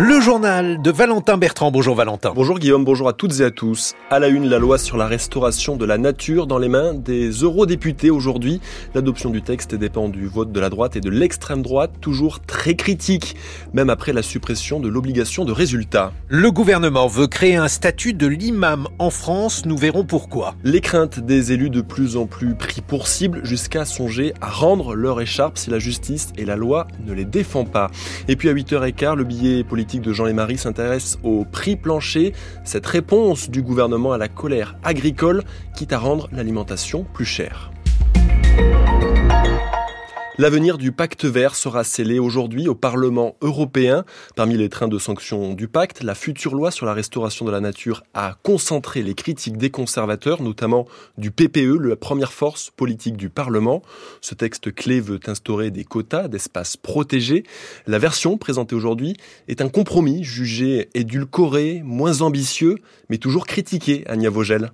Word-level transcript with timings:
Le 0.00 0.20
journal 0.20 0.80
de 0.80 0.92
Valentin 0.92 1.38
Bertrand. 1.38 1.72
Bonjour 1.72 1.96
Valentin. 1.96 2.30
Bonjour 2.32 2.60
Guillaume, 2.60 2.84
bonjour 2.84 3.08
à 3.08 3.12
toutes 3.12 3.40
et 3.40 3.44
à 3.44 3.50
tous. 3.50 3.96
À 4.10 4.20
la 4.20 4.28
une, 4.28 4.48
la 4.48 4.60
loi 4.60 4.78
sur 4.78 4.96
la 4.96 5.08
restauration 5.08 5.74
de 5.74 5.84
la 5.84 5.98
nature 5.98 6.46
dans 6.46 6.58
les 6.58 6.68
mains 6.68 6.94
des 6.94 7.30
eurodéputés 7.30 8.08
aujourd'hui. 8.08 8.60
L'adoption 8.94 9.30
du 9.30 9.42
texte 9.42 9.74
dépend 9.74 10.08
du 10.08 10.28
vote 10.28 10.52
de 10.52 10.60
la 10.60 10.70
droite 10.70 10.94
et 10.94 11.00
de 11.00 11.10
l'extrême 11.10 11.62
droite, 11.62 11.90
toujours 12.00 12.38
très 12.38 12.76
critique, 12.76 13.34
même 13.72 13.90
après 13.90 14.12
la 14.12 14.22
suppression 14.22 14.78
de 14.78 14.86
l'obligation 14.86 15.44
de 15.44 15.50
résultat. 15.50 16.12
Le 16.28 16.52
gouvernement 16.52 17.08
veut 17.08 17.26
créer 17.26 17.56
un 17.56 17.66
statut 17.66 18.12
de 18.12 18.28
l'imam 18.28 18.86
en 19.00 19.10
France, 19.10 19.66
nous 19.66 19.76
verrons 19.76 20.04
pourquoi. 20.04 20.54
Les 20.62 20.80
craintes 20.80 21.18
des 21.18 21.50
élus 21.50 21.70
de 21.70 21.80
plus 21.80 22.16
en 22.16 22.26
plus 22.26 22.54
pris 22.54 22.82
pour 22.82 23.08
cible 23.08 23.40
jusqu'à 23.44 23.84
songer 23.84 24.32
à 24.40 24.48
rendre 24.48 24.94
leur 24.94 25.20
écharpe 25.20 25.58
si 25.58 25.70
la 25.70 25.80
justice 25.80 26.28
et 26.38 26.44
la 26.44 26.54
loi 26.54 26.86
ne 27.04 27.12
les 27.12 27.24
défend 27.24 27.64
pas. 27.64 27.90
Et 28.28 28.36
puis 28.36 28.48
à 28.48 28.54
8h15, 28.54 29.16
le 29.16 29.24
billet 29.24 29.64
politique 29.64 29.87
de 29.96 30.12
Jean 30.12 30.32
Marie 30.34 30.58
s'intéresse 30.58 31.18
au 31.22 31.44
prix 31.44 31.76
plancher, 31.76 32.34
cette 32.64 32.86
réponse 32.86 33.48
du 33.48 33.62
gouvernement 33.62 34.12
à 34.12 34.18
la 34.18 34.28
colère 34.28 34.76
agricole, 34.84 35.42
quitte 35.74 35.94
à 35.94 35.98
rendre 35.98 36.28
l'alimentation 36.32 37.06
plus 37.14 37.24
chère. 37.24 37.72
L'avenir 40.40 40.78
du 40.78 40.92
pacte 40.92 41.24
vert 41.24 41.56
sera 41.56 41.82
scellé 41.82 42.20
aujourd'hui 42.20 42.68
au 42.68 42.76
Parlement 42.76 43.34
européen. 43.40 44.04
Parmi 44.36 44.56
les 44.56 44.68
trains 44.68 44.86
de 44.86 44.96
sanctions 44.96 45.52
du 45.52 45.66
pacte, 45.66 46.04
la 46.04 46.14
future 46.14 46.54
loi 46.54 46.70
sur 46.70 46.86
la 46.86 46.94
restauration 46.94 47.44
de 47.44 47.50
la 47.50 47.58
nature 47.58 48.04
a 48.14 48.36
concentré 48.44 49.02
les 49.02 49.14
critiques 49.14 49.56
des 49.56 49.70
conservateurs, 49.70 50.40
notamment 50.40 50.86
du 51.16 51.32
PPE, 51.32 51.80
la 51.80 51.96
première 51.96 52.32
force 52.32 52.70
politique 52.70 53.16
du 53.16 53.30
Parlement. 53.30 53.82
Ce 54.20 54.36
texte 54.36 54.72
clé 54.72 55.00
veut 55.00 55.18
instaurer 55.26 55.72
des 55.72 55.82
quotas 55.82 56.28
d'espaces 56.28 56.76
protégés. 56.76 57.42
La 57.88 57.98
version 57.98 58.38
présentée 58.38 58.76
aujourd'hui 58.76 59.16
est 59.48 59.60
un 59.60 59.68
compromis 59.68 60.22
jugé 60.22 60.88
édulcoré, 60.94 61.82
moins 61.84 62.20
ambitieux, 62.20 62.76
mais 63.10 63.18
toujours 63.18 63.44
critiqué, 63.44 64.04
Anya 64.06 64.30
Vogel. 64.30 64.70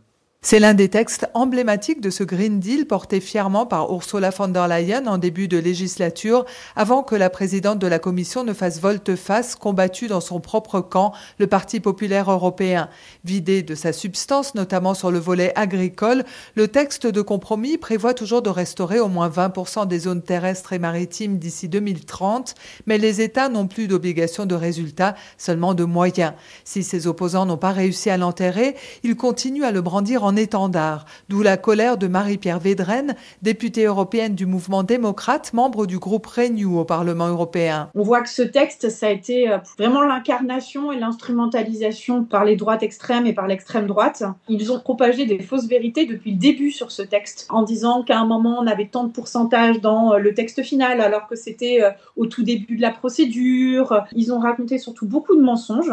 C'est 0.46 0.58
l'un 0.58 0.74
des 0.74 0.90
textes 0.90 1.26
emblématiques 1.32 2.02
de 2.02 2.10
ce 2.10 2.22
Green 2.22 2.60
Deal 2.60 2.84
porté 2.84 3.20
fièrement 3.20 3.64
par 3.64 3.90
Ursula 3.90 4.28
von 4.28 4.48
der 4.48 4.68
Leyen 4.68 5.06
en 5.06 5.16
début 5.16 5.48
de 5.48 5.56
législature, 5.56 6.44
avant 6.76 7.02
que 7.02 7.14
la 7.14 7.30
présidente 7.30 7.78
de 7.78 7.86
la 7.86 7.98
Commission 7.98 8.44
ne 8.44 8.52
fasse 8.52 8.78
volte-face, 8.78 9.54
combattue 9.54 10.06
dans 10.06 10.20
son 10.20 10.40
propre 10.40 10.82
camp, 10.82 11.14
le 11.38 11.46
Parti 11.46 11.80
populaire 11.80 12.30
européen. 12.30 12.90
Vidé 13.24 13.62
de 13.62 13.74
sa 13.74 13.94
substance, 13.94 14.54
notamment 14.54 14.92
sur 14.92 15.10
le 15.10 15.18
volet 15.18 15.50
agricole, 15.56 16.24
le 16.56 16.68
texte 16.68 17.06
de 17.06 17.22
compromis 17.22 17.78
prévoit 17.78 18.12
toujours 18.12 18.42
de 18.42 18.50
restaurer 18.50 19.00
au 19.00 19.08
moins 19.08 19.30
20% 19.30 19.88
des 19.88 20.00
zones 20.00 20.22
terrestres 20.22 20.74
et 20.74 20.78
maritimes 20.78 21.38
d'ici 21.38 21.70
2030, 21.70 22.54
mais 22.86 22.98
les 22.98 23.22
États 23.22 23.48
n'ont 23.48 23.66
plus 23.66 23.88
d'obligation 23.88 24.44
de 24.44 24.54
résultat, 24.54 25.14
seulement 25.38 25.72
de 25.72 25.84
moyens. 25.84 26.34
Si 26.64 26.82
ses 26.82 27.06
opposants 27.06 27.46
n'ont 27.46 27.56
pas 27.56 27.72
réussi 27.72 28.10
à 28.10 28.18
l'enterrer, 28.18 28.76
ils 29.04 29.16
continuent 29.16 29.64
à 29.64 29.72
le 29.72 29.80
brandir 29.80 30.22
en 30.22 30.33
étendard, 30.36 31.04
d'où 31.28 31.42
la 31.42 31.56
colère 31.56 31.98
de 31.98 32.06
Marie-Pierre 32.06 32.58
Védrenne, 32.58 33.14
députée 33.42 33.84
européenne 33.84 34.34
du 34.34 34.46
mouvement 34.46 34.82
démocrate, 34.82 35.52
membre 35.52 35.86
du 35.86 35.98
groupe 35.98 36.26
Renew 36.26 36.78
au 36.78 36.84
Parlement 36.84 37.28
européen. 37.28 37.90
On 37.94 38.02
voit 38.02 38.22
que 38.22 38.28
ce 38.28 38.42
texte, 38.42 38.90
ça 38.90 39.06
a 39.06 39.10
été 39.10 39.50
euh, 39.50 39.58
vraiment 39.78 40.02
l'incarnation 40.02 40.92
et 40.92 40.98
l'instrumentalisation 40.98 42.24
par 42.24 42.44
les 42.44 42.56
droites 42.56 42.82
extrêmes 42.82 43.26
et 43.26 43.32
par 43.32 43.46
l'extrême 43.46 43.86
droite. 43.86 44.22
Ils 44.48 44.72
ont 44.72 44.80
propagé 44.80 45.26
des 45.26 45.40
fausses 45.40 45.66
vérités 45.66 46.06
depuis 46.06 46.32
le 46.32 46.38
début 46.38 46.70
sur 46.70 46.90
ce 46.90 47.02
texte, 47.02 47.46
en 47.50 47.62
disant 47.62 48.02
qu'à 48.02 48.18
un 48.18 48.26
moment, 48.26 48.58
on 48.60 48.66
avait 48.66 48.88
tant 48.88 49.04
de 49.04 49.12
pourcentage 49.12 49.80
dans 49.80 50.14
euh, 50.14 50.18
le 50.18 50.34
texte 50.34 50.62
final, 50.62 51.00
alors 51.00 51.26
que 51.28 51.36
c'était 51.36 51.82
euh, 51.82 51.90
au 52.16 52.26
tout 52.26 52.42
début 52.42 52.76
de 52.76 52.82
la 52.82 52.90
procédure. 52.90 54.04
Ils 54.12 54.32
ont 54.32 54.38
raconté 54.38 54.78
surtout 54.78 55.06
beaucoup 55.06 55.36
de 55.36 55.42
mensonges. 55.42 55.92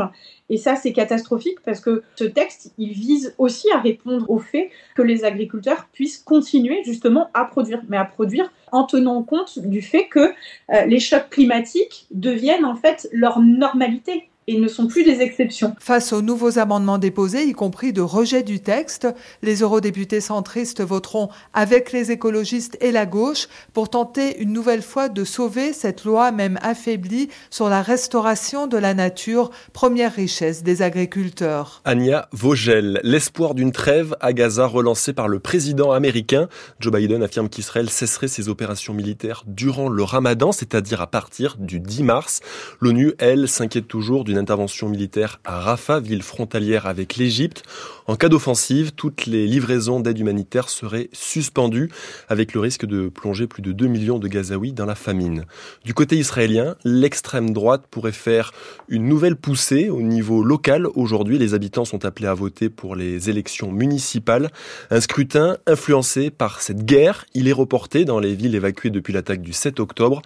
Et 0.50 0.58
ça, 0.58 0.76
c'est 0.76 0.92
catastrophique 0.92 1.60
parce 1.66 1.80
que 1.80 2.04
ce 2.16 2.26
texte, 2.26 2.74
il 2.78 2.92
vise 2.92 3.34
aussi 3.38 3.72
à 3.72 3.80
répondre 3.80 4.26
au 4.32 4.40
fait 4.40 4.72
que 4.96 5.02
les 5.02 5.26
agriculteurs 5.26 5.88
puissent 5.92 6.18
continuer 6.18 6.82
justement 6.86 7.30
à 7.34 7.46
produire, 7.46 7.82
mais 7.90 7.98
à 7.98 8.06
produire 8.06 8.52
en 8.72 8.86
tenant 8.86 9.22
compte 9.24 9.60
du 9.60 9.82
fait 9.82 10.08
que 10.08 10.20
euh, 10.20 10.86
les 10.86 11.00
chocs 11.00 11.30
climatiques 11.30 12.08
deviennent 12.12 12.66
en 12.66 12.76
fait 12.76 13.10
leur 13.12 13.40
normalité 13.40 14.31
et 14.48 14.60
ne 14.60 14.68
sont 14.68 14.88
plus 14.88 15.04
des 15.04 15.22
exceptions. 15.22 15.76
Face 15.80 16.14
aux 16.14 16.22
nouveaux 16.22 16.58
amendements 16.58 16.98
déposés, 16.98 17.44
y 17.44 17.54
compris 17.54 17.94
de 17.94 18.02
rejet 18.02 18.44
du 18.44 18.60
texte, 18.60 19.08
les 19.42 19.62
eurodéputés 19.62 20.22
centristes 20.22 20.82
voteront 20.82 21.30
avec 21.54 21.92
les 21.92 22.12
écologistes 22.12 22.78
et 22.82 22.92
la 22.92 23.06
gauche 23.06 23.48
pour 23.74 23.90
tenter 23.90 24.42
une 24.42 24.52
nouvelle 24.52 24.82
fois 24.82 25.10
de 25.10 25.24
sauver 25.24 25.74
cette 25.74 26.06
loi 26.06 26.32
même 26.32 26.58
affaiblie 26.62 27.30
sur 27.50 27.70
la 27.70 27.82
restauration 27.82 28.68
de 28.68 28.78
la 28.78 28.94
nature, 28.94 29.52
première 29.74 30.14
richesse 30.14 30.64
des 30.64 30.82
agriculteurs. 30.82 31.82
Anya 31.86 32.28
Vogel, 32.32 33.00
l'espoir 33.04 33.54
d'une 33.54 33.72
trêve 33.72 34.16
à 34.22 34.34
Gaza 34.34 34.66
relancé 34.66 35.14
par 35.14 35.28
le 35.28 35.40
président 35.40 35.92
américain. 35.92 36.48
Joe 36.80 36.94
Biden 36.94 37.22
affirme 37.22 37.50
qu'Israël 37.50 37.90
cesserait 37.90 38.28
ses 38.28 38.50
opérations 38.50 38.94
militaires 38.94 39.44
durant 39.46 39.90
le 39.90 40.04
ramadan, 40.04 40.52
c'est-à-dire 40.52 41.02
à 41.02 41.08
partir 41.08 41.58
du 41.58 41.80
10 41.80 42.04
mars. 42.04 42.40
L'ONU, 42.80 43.14
elle, 43.20 43.48
s'inquiète 43.48 43.88
toujours 43.88 44.24
d'une 44.32 44.40
intervention 44.40 44.88
militaire 44.88 45.42
à 45.44 45.60
Rafah, 45.60 46.00
ville 46.00 46.24
frontalière 46.24 46.88
avec 46.88 47.18
l'Égypte. 47.18 47.64
En 48.08 48.16
cas 48.16 48.30
d'offensive, 48.30 48.94
toutes 48.94 49.26
les 49.26 49.46
livraisons 49.46 50.00
d'aide 50.00 50.18
humanitaire 50.20 50.70
seraient 50.70 51.10
suspendues, 51.12 51.92
avec 52.30 52.54
le 52.54 52.62
risque 52.62 52.86
de 52.86 53.10
plonger 53.10 53.46
plus 53.46 53.62
de 53.62 53.74
2 53.74 53.88
millions 53.88 54.20
de 54.20 54.30
Gazaouis 54.30 54.72
dans 54.72 54.86
la 54.86 54.96
famine. 54.96 55.44
Du 55.84 55.94
côté 55.94 56.16
israélien, 56.18 56.76
l'extrême 56.86 57.52
droite 57.52 57.84
pourrait 57.92 58.14
faire 58.14 58.54
une 58.88 59.06
nouvelle 59.06 59.36
poussée 59.36 59.90
au 59.90 60.02
niveau 60.02 60.44
local. 60.44 60.88
Aujourd'hui, 60.96 61.38
les 61.38 61.54
habitants 61.54 61.86
sont 61.86 62.06
appelés 62.06 62.28
à 62.28 62.34
voter 62.34 62.70
pour 62.70 62.96
les 62.96 63.30
élections 63.30 63.72
municipales. 63.72 64.50
Un 64.92 65.02
scrutin 65.02 65.58
influencé 65.68 66.30
par 66.32 66.62
cette 66.62 66.86
guerre, 66.86 67.26
il 67.34 67.50
est 67.50 67.54
reporté 67.54 68.06
dans 68.06 68.20
les 68.20 68.34
villes 68.34 68.56
évacuées 68.56 68.92
depuis 68.92 69.12
l'attaque 69.12 69.42
du 69.42 69.52
7 69.52 69.82
octobre. 69.82 70.22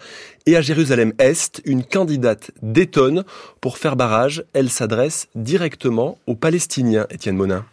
Et 0.45 0.55
à 0.55 0.61
Jérusalem-Est, 0.61 1.63
une 1.65 1.83
candidate 1.83 2.51
détonne 2.61 3.23
pour 3.61 3.79
faire 3.79 3.94
barrage. 3.95 4.45
Elle 4.53 4.69
s'adresse 4.69 5.27
directement 5.35 6.17
aux 6.27 6.35
Palestiniens, 6.35 7.07
Étienne 7.09 7.35
Monin. 7.37 7.65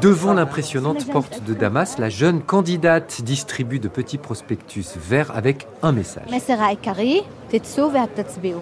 Devant 0.00 0.34
l'impressionnante 0.34 1.06
porte 1.12 1.44
de 1.44 1.54
Damas, 1.54 1.96
la 1.98 2.08
jeune 2.08 2.42
candidate 2.42 3.22
distribue 3.22 3.78
de 3.78 3.86
petits 3.86 4.18
prospectus 4.18 4.96
verts 4.96 5.30
avec 5.36 5.68
un 5.82 5.92
message. 5.92 6.24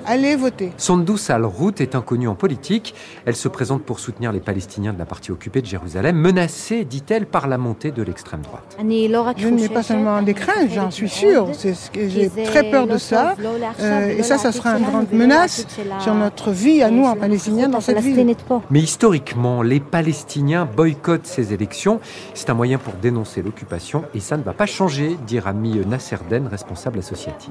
Allez 0.06 0.36
voter. 0.36 0.72
Sondou 0.76 1.16
Al-Rout 1.28 1.80
est 1.80 1.94
inconnue 1.94 2.28
en 2.28 2.34
politique. 2.34 2.94
Elle 3.26 3.36
se 3.36 3.48
présente 3.48 3.82
pour 3.82 3.98
soutenir 3.98 4.32
les 4.32 4.40
Palestiniens 4.40 4.92
de 4.92 4.98
la 4.98 5.04
partie 5.04 5.30
occupée 5.30 5.60
de 5.60 5.66
Jérusalem, 5.66 6.16
menacée, 6.16 6.84
dit-elle, 6.84 7.26
par 7.26 7.48
la 7.48 7.58
montée 7.58 7.90
de 7.90 8.02
l'extrême 8.02 8.42
droite. 8.42 8.76
Je 8.78 9.48
n'ai 9.48 9.68
pas 9.68 9.82
seulement 9.82 10.22
des 10.22 10.34
craintes, 10.34 10.70
j'en 10.74 10.90
suis 10.90 11.08
sûre. 11.08 11.48
J'ai 11.94 12.30
très 12.44 12.70
peur 12.70 12.86
de 12.86 12.98
ça. 12.98 13.34
Euh, 13.80 14.18
et 14.18 14.22
ça, 14.22 14.38
ça 14.38 14.52
sera 14.52 14.78
une 14.78 14.84
grande 14.84 15.12
menace 15.12 15.66
sur 16.00 16.14
notre 16.14 16.50
vie 16.50 16.82
à 16.82 16.90
nous, 16.90 17.04
en 17.04 17.16
Palestiniens, 17.16 17.68
dans 17.68 17.80
cette 17.80 17.98
ville. 18.00 18.34
Mais 18.70 18.80
historiquement, 18.80 19.62
les 19.62 19.80
Palestiniens 19.80 20.64
boycottent 20.64 21.26
ces 21.26 21.52
élections. 21.52 22.00
C'est 22.34 22.50
un 22.50 22.54
moyen 22.54 22.78
pour 22.78 22.94
dénoncer 22.94 23.42
l'occupation 23.42 24.04
et 24.14 24.20
ça 24.20 24.36
ne 24.36 24.42
va 24.42 24.52
pas 24.52 24.66
changer, 24.66 25.16
dit 25.26 25.38
Rami 25.38 25.80
Nasserden, 25.86 26.48
responsable 26.48 26.98
associatif. 26.98 27.50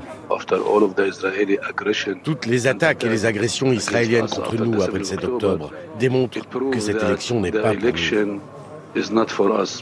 Toutes 2.23 2.45
les 2.45 2.67
attaques 2.67 3.03
et 3.03 3.09
les 3.09 3.25
agressions 3.25 3.71
israéliennes 3.71 4.27
contre 4.27 4.55
nous 4.55 4.81
après 4.81 4.99
le 4.99 5.03
7 5.03 5.23
octobre 5.23 5.71
démontrent 5.99 6.39
que 6.71 6.79
cette 6.79 7.03
élection 7.03 7.41
n'est 7.41 7.51
pas 7.51 7.73
pour 7.73 7.81
nous. 8.25 8.41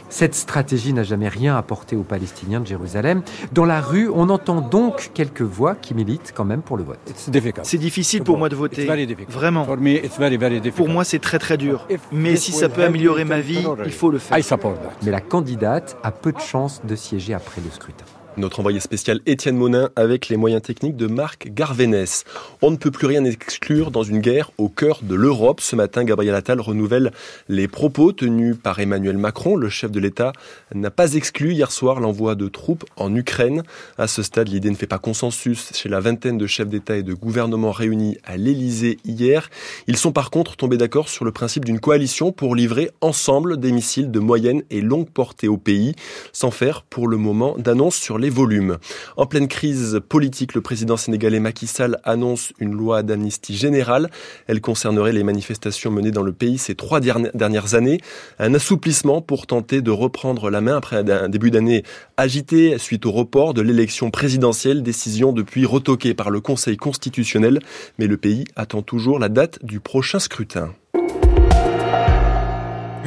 Cette 0.08 0.34
stratégie 0.34 0.92
n'a 0.92 1.02
jamais 1.02 1.28
rien 1.28 1.56
apporté 1.56 1.96
aux 1.96 2.02
Palestiniens 2.02 2.60
de 2.60 2.66
Jérusalem. 2.66 3.22
Dans 3.52 3.64
la 3.64 3.80
rue, 3.80 4.08
on 4.08 4.28
entend 4.28 4.60
donc 4.60 5.10
quelques 5.14 5.42
voix 5.42 5.74
qui 5.74 5.94
militent 5.94 6.32
quand 6.34 6.44
même 6.44 6.62
pour 6.62 6.76
le 6.76 6.84
vote. 6.84 6.98
C'est 7.62 7.78
difficile 7.78 8.22
pour 8.22 8.38
moi 8.38 8.48
de 8.48 8.56
voter. 8.56 8.86
Vraiment. 9.28 9.66
Pour 10.76 10.88
moi, 10.88 11.04
c'est 11.04 11.18
très 11.18 11.38
très 11.38 11.56
dur. 11.56 11.86
Mais 12.12 12.36
si 12.36 12.52
ça 12.52 12.68
peut 12.68 12.84
améliorer 12.84 13.24
ma 13.24 13.40
vie, 13.40 13.64
il 13.84 13.92
faut 13.92 14.10
le 14.10 14.18
faire. 14.18 14.38
Mais 15.02 15.10
la 15.10 15.20
candidate 15.20 15.96
a 16.02 16.12
peu 16.12 16.32
de 16.32 16.40
chances 16.40 16.80
de 16.84 16.94
siéger 16.94 17.34
après 17.34 17.60
le 17.60 17.70
scrutin. 17.70 18.04
Notre 18.36 18.60
envoyé 18.60 18.78
spécial 18.78 19.20
Étienne 19.26 19.56
Monin 19.56 19.90
avec 19.96 20.28
les 20.28 20.36
moyens 20.36 20.62
techniques 20.62 20.96
de 20.96 21.08
Marc 21.08 21.48
Garvénès. 21.52 22.24
On 22.62 22.70
ne 22.70 22.76
peut 22.76 22.92
plus 22.92 23.08
rien 23.08 23.24
exclure 23.24 23.90
dans 23.90 24.04
une 24.04 24.20
guerre 24.20 24.52
au 24.56 24.68
cœur 24.68 25.00
de 25.02 25.16
l'Europe. 25.16 25.60
Ce 25.60 25.74
matin, 25.74 26.04
Gabriel 26.04 26.36
Attal 26.36 26.60
renouvelle 26.60 27.10
les 27.48 27.66
propos 27.66 28.12
tenus 28.12 28.56
par 28.56 28.78
Emmanuel 28.78 29.18
Macron. 29.18 29.56
Le 29.56 29.68
chef 29.68 29.90
de 29.90 29.98
l'État 29.98 30.32
n'a 30.72 30.92
pas 30.92 31.14
exclu 31.14 31.54
hier 31.54 31.72
soir 31.72 31.98
l'envoi 31.98 32.36
de 32.36 32.46
troupes 32.46 32.84
en 32.96 33.14
Ukraine. 33.16 33.64
À 33.98 34.06
ce 34.06 34.22
stade, 34.22 34.48
l'idée 34.48 34.70
ne 34.70 34.76
fait 34.76 34.86
pas 34.86 34.98
consensus 34.98 35.72
chez 35.74 35.88
la 35.88 35.98
vingtaine 35.98 36.38
de 36.38 36.46
chefs 36.46 36.68
d'État 36.68 36.96
et 36.96 37.02
de 37.02 37.14
gouvernement 37.14 37.72
réunis 37.72 38.16
à 38.24 38.36
l'Élysée 38.36 38.98
hier. 39.04 39.50
Ils 39.88 39.96
sont 39.96 40.12
par 40.12 40.30
contre 40.30 40.56
tombés 40.56 40.78
d'accord 40.78 41.08
sur 41.08 41.24
le 41.24 41.32
principe 41.32 41.64
d'une 41.64 41.80
coalition 41.80 42.30
pour 42.30 42.54
livrer 42.54 42.92
ensemble 43.00 43.58
des 43.58 43.72
missiles 43.72 44.12
de 44.12 44.20
moyenne 44.20 44.62
et 44.70 44.80
longue 44.80 45.10
portée 45.10 45.48
au 45.48 45.56
pays, 45.56 45.96
sans 46.32 46.52
faire 46.52 46.82
pour 46.82 47.08
le 47.08 47.16
moment 47.16 47.56
d'annonce 47.58 47.96
sur 47.96 48.19
les 48.20 48.30
volumes. 48.30 48.78
En 49.16 49.26
pleine 49.26 49.48
crise 49.48 50.00
politique, 50.08 50.54
le 50.54 50.60
président 50.60 50.96
sénégalais 50.96 51.40
Macky 51.40 51.66
Sall 51.66 51.98
annonce 52.04 52.52
une 52.58 52.72
loi 52.72 53.02
d'amnistie 53.02 53.56
générale. 53.56 54.10
Elle 54.46 54.60
concernerait 54.60 55.12
les 55.12 55.24
manifestations 55.24 55.90
menées 55.90 56.10
dans 56.12 56.22
le 56.22 56.32
pays 56.32 56.58
ces 56.58 56.74
trois 56.74 57.00
dernières 57.00 57.74
années. 57.74 58.00
Un 58.38 58.54
assouplissement 58.54 59.22
pour 59.22 59.46
tenter 59.46 59.82
de 59.82 59.90
reprendre 59.90 60.50
la 60.50 60.60
main 60.60 60.76
après 60.76 60.96
un 60.98 61.28
début 61.28 61.50
d'année 61.50 61.82
agité 62.16 62.78
suite 62.78 63.06
au 63.06 63.12
report 63.12 63.54
de 63.54 63.62
l'élection 63.62 64.10
présidentielle, 64.10 64.82
décision 64.82 65.32
depuis 65.32 65.64
retoquée 65.66 66.14
par 66.14 66.30
le 66.30 66.40
Conseil 66.40 66.76
constitutionnel. 66.76 67.60
Mais 67.98 68.06
le 68.06 68.16
pays 68.16 68.44
attend 68.56 68.82
toujours 68.82 69.18
la 69.18 69.28
date 69.28 69.64
du 69.64 69.80
prochain 69.80 70.18
scrutin. 70.18 70.74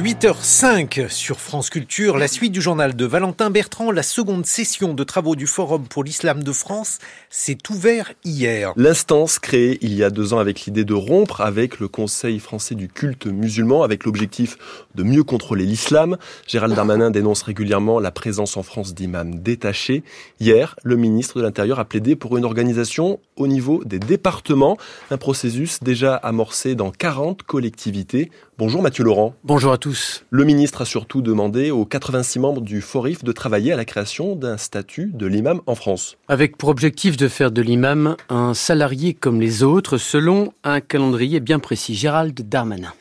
8h05 0.00 1.08
sur 1.08 1.38
France 1.38 1.70
Culture, 1.70 2.18
la 2.18 2.26
suite 2.26 2.50
du 2.50 2.60
journal 2.60 2.96
de 2.96 3.04
Valentin 3.06 3.50
Bertrand, 3.50 3.92
la 3.92 4.02
seconde 4.02 4.44
session 4.44 4.92
de 4.92 5.04
travaux 5.04 5.36
du 5.36 5.46
Forum 5.46 5.86
pour 5.86 6.02
l'Islam 6.02 6.42
de 6.42 6.50
France 6.50 6.98
s'est 7.30 7.58
ouverte 7.70 8.16
hier. 8.24 8.72
L'instance 8.76 9.38
créée 9.38 9.78
il 9.82 9.94
y 9.94 10.02
a 10.02 10.10
deux 10.10 10.34
ans 10.34 10.40
avec 10.40 10.62
l'idée 10.62 10.84
de 10.84 10.94
rompre 10.94 11.42
avec 11.42 11.78
le 11.78 11.86
Conseil 11.86 12.40
français 12.40 12.74
du 12.74 12.88
culte 12.88 13.26
musulman, 13.26 13.84
avec 13.84 14.04
l'objectif 14.04 14.58
de 14.96 15.04
mieux 15.04 15.22
contrôler 15.22 15.64
l'islam. 15.64 16.16
Gérald 16.48 16.74
Darmanin 16.74 17.12
dénonce 17.12 17.42
régulièrement 17.42 18.00
la 18.00 18.10
présence 18.10 18.56
en 18.56 18.64
France 18.64 18.94
d'imams 18.94 19.38
détachés. 19.38 20.02
Hier, 20.40 20.74
le 20.82 20.96
ministre 20.96 21.38
de 21.38 21.44
l'Intérieur 21.44 21.78
a 21.78 21.84
plaidé 21.84 22.16
pour 22.16 22.36
une 22.36 22.44
organisation 22.44 23.20
au 23.36 23.46
niveau 23.46 23.82
des 23.84 24.00
départements, 24.00 24.76
un 25.12 25.18
processus 25.18 25.80
déjà 25.84 26.16
amorcé 26.16 26.74
dans 26.74 26.90
40 26.90 27.44
collectivités. 27.44 28.30
Bonjour 28.56 28.82
Mathieu 28.82 29.02
Laurent. 29.02 29.34
Bonjour 29.42 29.72
à 29.72 29.78
tous. 29.78 30.24
Le 30.30 30.44
ministre 30.44 30.82
a 30.82 30.84
surtout 30.84 31.22
demandé 31.22 31.72
aux 31.72 31.84
86 31.84 32.38
membres 32.38 32.60
du 32.60 32.82
FORIF 32.82 33.24
de 33.24 33.32
travailler 33.32 33.72
à 33.72 33.76
la 33.76 33.84
création 33.84 34.36
d'un 34.36 34.58
statut 34.58 35.10
de 35.12 35.26
l'imam 35.26 35.60
en 35.66 35.74
France. 35.74 36.16
Avec 36.28 36.56
pour 36.56 36.68
objectif 36.68 37.16
de 37.16 37.26
faire 37.26 37.50
de 37.50 37.60
l'imam 37.60 38.14
un 38.28 38.54
salarié 38.54 39.12
comme 39.12 39.40
les 39.40 39.64
autres 39.64 39.98
selon 39.98 40.52
un 40.62 40.80
calendrier 40.80 41.40
bien 41.40 41.58
précis. 41.58 41.96
Gérald 41.96 42.48
Darmanin. 42.48 42.92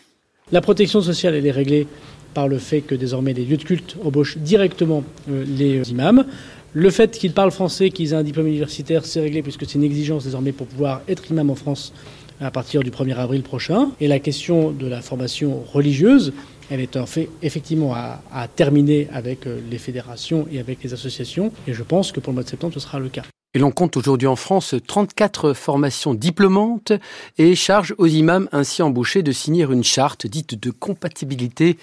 La 0.51 0.61
protection 0.61 1.01
sociale, 1.01 1.35
elle 1.35 1.45
est 1.45 1.51
réglée 1.51 1.85
par 2.33 2.47
le 2.47 2.57
fait 2.57 2.81
que 2.81 2.95
désormais 2.95 3.33
les 3.33 3.45
lieux 3.45 3.57
de 3.57 3.63
culte 3.63 3.95
embauchent 4.03 4.39
directement 4.39 5.03
euh, 5.29 5.45
les 5.47 5.91
imams. 5.91 6.25
Le 6.73 6.89
fait 6.89 7.11
qu'ils 7.11 7.33
parlent 7.33 7.51
français, 7.51 7.91
qu'ils 7.91 8.13
aient 8.13 8.15
un 8.15 8.23
diplôme 8.23 8.47
universitaire, 8.47 9.05
c'est 9.05 9.21
réglé 9.21 9.43
puisque 9.43 9.67
c'est 9.67 9.75
une 9.75 9.83
exigence 9.83 10.23
désormais 10.23 10.51
pour 10.51 10.65
pouvoir 10.65 11.03
être 11.07 11.29
imam 11.29 11.51
en 11.51 11.55
France 11.55 11.93
à 12.43 12.51
partir 12.51 12.81
du 12.81 12.91
1er 12.91 13.15
avril 13.15 13.43
prochain. 13.43 13.91
Et 13.99 14.07
la 14.07 14.19
question 14.19 14.71
de 14.71 14.87
la 14.87 15.01
formation 15.01 15.63
religieuse, 15.71 16.33
elle 16.69 16.79
est 16.79 16.97
en 16.97 17.05
fait 17.05 17.29
effectivement 17.41 17.93
à, 17.93 18.21
à, 18.31 18.47
terminer 18.47 19.07
avec 19.13 19.47
euh, 19.47 19.59
les 19.69 19.77
fédérations 19.77 20.47
et 20.51 20.59
avec 20.59 20.83
les 20.83 20.93
associations. 20.93 21.51
Et 21.67 21.73
je 21.73 21.83
pense 21.83 22.11
que 22.11 22.19
pour 22.19 22.31
le 22.31 22.35
mois 22.35 22.43
de 22.43 22.49
septembre, 22.49 22.73
ce 22.73 22.79
sera 22.79 22.99
le 22.99 23.09
cas. 23.09 23.23
Et 23.55 23.59
l'on 23.59 23.71
compte 23.71 23.97
aujourd'hui 23.97 24.27
en 24.27 24.35
France 24.35 24.73
34 24.87 25.53
formations 25.53 26.15
diplômantes 26.15 26.91
et 27.37 27.53
charge 27.53 27.93
aux 27.99 28.07
imams 28.07 28.49
ainsi 28.51 28.81
embauchés 28.81 29.21
de 29.21 29.31
signer 29.31 29.63
une 29.65 29.83
charte 29.83 30.25
dite 30.25 30.59
de 30.59 30.71
compatibilité 30.71 31.77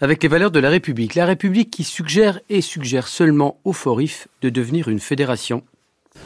avec 0.00 0.22
les 0.22 0.28
valeurs 0.28 0.52
de 0.52 0.60
la 0.60 0.70
République. 0.70 1.16
La 1.16 1.26
République 1.26 1.70
qui 1.70 1.82
suggère 1.82 2.38
et 2.48 2.60
suggère 2.60 3.08
seulement 3.08 3.58
au 3.64 3.72
FORIF 3.72 4.28
de 4.42 4.48
devenir 4.48 4.86
une 4.86 5.00
fédération. 5.00 5.64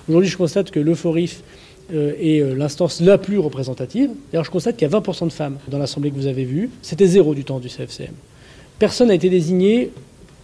Aujourd'hui, 0.08 0.28
je 0.28 0.36
constate 0.36 0.70
que 0.70 0.80
le 0.80 0.94
FORIF 0.94 1.42
est 1.90 2.40
euh, 2.40 2.54
l'instance 2.54 3.00
la 3.00 3.18
plus 3.18 3.38
représentative. 3.38 4.10
D'ailleurs, 4.30 4.44
je 4.44 4.50
constate 4.50 4.76
qu'il 4.76 4.90
y 4.90 4.94
a 4.94 4.98
20% 5.00 5.26
de 5.26 5.32
femmes 5.32 5.58
dans 5.68 5.78
l'Assemblée 5.78 6.10
que 6.10 6.16
vous 6.16 6.26
avez 6.26 6.44
vue. 6.44 6.70
C'était 6.82 7.06
zéro 7.06 7.34
du 7.34 7.44
temps 7.44 7.58
du 7.58 7.68
CFCM. 7.68 8.14
Personne 8.78 9.08
n'a 9.08 9.14
été 9.14 9.28
désigné 9.28 9.90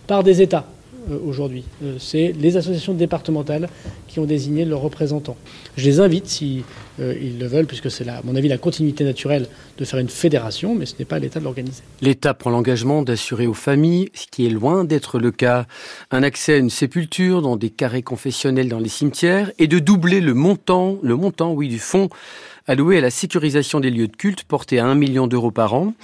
par 0.07 0.23
des 0.23 0.43
États. 0.43 0.65
Euh, 1.11 1.19
aujourd'hui. 1.25 1.65
Euh, 1.83 1.97
c'est 1.99 2.33
les 2.39 2.57
associations 2.57 2.93
départementales 2.93 3.69
qui 4.09 4.19
ont 4.19 4.25
désigné 4.25 4.65
leurs 4.65 4.81
représentants. 4.81 5.37
Je 5.77 5.85
les 5.85 6.01
invite, 6.01 6.27
si 6.27 6.65
euh, 7.01 7.15
le 7.39 7.47
veulent, 7.47 7.67
puisque 7.67 7.91
c'est, 7.91 8.07
à 8.09 8.21
mon 8.25 8.35
avis, 8.37 8.49
la 8.49 8.59
continuité 8.59 9.05
naturelle 9.05 9.47
de 9.79 9.85
faire 9.85 10.01
une 10.01 10.09
fédération, 10.09 10.75
mais 10.75 10.87
ce 10.87 10.95
n'est 10.99 11.05
pas 11.05 11.17
à 11.17 11.19
l'État 11.19 11.39
de 11.39 11.45
l'organiser. 11.45 11.83
L'État 12.01 12.35
prend 12.35 12.51
l'engagement 12.51 13.03
d'assurer 13.03 13.47
aux 13.47 13.55
familles, 13.55 14.11
ce 14.13 14.27
qui 14.31 14.47
est 14.47 14.51
loin 14.51 14.85
d'être 14.85 15.19
le 15.19 15.31
cas, 15.31 15.67
un 16.11 16.23
accès 16.23 16.55
à 16.55 16.57
une 16.57 16.71
sépulture 16.71 17.43
dans 17.43 17.57
des 17.57 17.71
carrés 17.71 18.03
confessionnels 18.03 18.69
dans 18.69 18.81
les 18.81 18.89
cimetières 18.89 19.53
et 19.59 19.67
de 19.67 19.79
doubler 19.79 20.21
le 20.21 20.35
montant, 20.35 20.99
le 21.03 21.17
montant, 21.17 21.53
oui, 21.53 21.69
du 21.69 21.79
fonds 21.79 22.09
alloué 22.69 22.99
à 22.99 23.01
la 23.01 23.11
sécurisation 23.11 23.81
des 23.81 23.91
lieux 23.91 24.09
de 24.09 24.17
culte, 24.17 24.45
porté 24.45 24.79
à 24.79 24.87
1 24.87 24.95
million 24.95 25.27
d'euros 25.27 25.51
par 25.51 25.73
an. 25.73 25.95